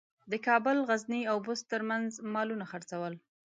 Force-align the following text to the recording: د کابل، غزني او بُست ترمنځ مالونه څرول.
د 0.31 0.33
کابل، 0.47 0.77
غزني 0.89 1.21
او 1.31 1.37
بُست 1.45 1.63
ترمنځ 1.71 2.07
مالونه 2.33 2.65
څرول. 2.89 3.13